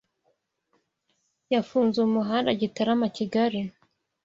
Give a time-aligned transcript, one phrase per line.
[1.53, 3.61] yafunze umuhanda Gitarama-Kigali